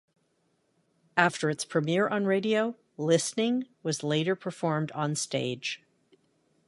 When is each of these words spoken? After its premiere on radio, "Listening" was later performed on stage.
After 1.15 1.47
its 1.47 1.63
premiere 1.63 2.07
on 2.09 2.25
radio, 2.25 2.75
"Listening" 2.97 3.67
was 3.83 4.01
later 4.01 4.35
performed 4.35 4.91
on 4.93 5.13
stage. 5.15 5.83